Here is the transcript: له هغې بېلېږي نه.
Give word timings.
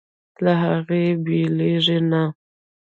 له 0.43 0.53
هغې 0.63 1.03
بېلېږي 1.23 1.99
نه. 2.09 2.23